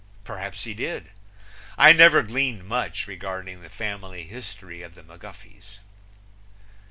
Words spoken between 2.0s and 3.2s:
gleaned much